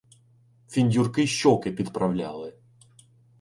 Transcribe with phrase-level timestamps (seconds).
[0.67, 2.53] Фіндюрки щоки підправляли.